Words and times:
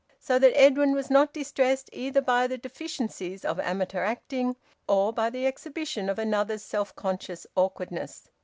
So 0.19 0.39
that 0.39 0.57
Edwin 0.59 0.93
was 0.93 1.11
not 1.11 1.31
distressed 1.31 1.87
either 1.93 2.21
by 2.21 2.47
the 2.47 2.57
deficiencies 2.57 3.45
of 3.45 3.59
amateur 3.59 4.01
acting 4.03 4.55
or 4.87 5.13
by 5.13 5.29
the 5.29 5.45
exhibition 5.45 6.09
of 6.09 6.17
another's 6.17 6.63
self 6.63 6.95
conscious 6.95 7.45
awkwardness. 7.55 8.27